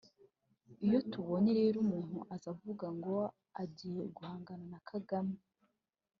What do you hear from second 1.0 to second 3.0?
tubonye rero umuntu aza avuga